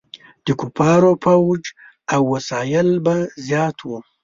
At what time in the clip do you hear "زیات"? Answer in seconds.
3.47-3.77